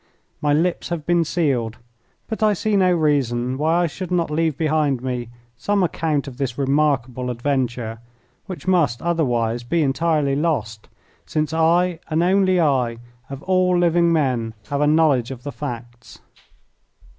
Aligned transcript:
My 0.41 0.51
lips 0.51 0.89
have 0.89 1.05
been 1.05 1.23
sealed, 1.23 1.77
but 2.27 2.41
I 2.41 2.53
see 2.53 2.75
no 2.75 2.91
reason 2.91 3.55
why 3.59 3.83
I 3.83 3.85
should 3.85 4.09
not 4.09 4.31
leave 4.31 4.57
behind 4.57 5.03
me 5.03 5.29
some 5.57 5.83
account 5.83 6.27
of 6.27 6.37
this 6.37 6.57
remarkable 6.57 7.29
adventure, 7.29 7.99
which 8.47 8.65
must 8.67 9.03
otherwise 9.03 9.61
be 9.61 9.83
entirely 9.83 10.35
lost, 10.35 10.89
since 11.27 11.53
I 11.53 11.99
and 12.07 12.23
only 12.23 12.59
I, 12.59 12.97
of 13.29 13.43
all 13.43 13.77
living 13.77 14.11
men, 14.11 14.55
have 14.71 14.81
a 14.81 14.87
knowledge 14.87 15.29
of 15.29 15.43
the 15.43 15.51
facts. 15.51 16.17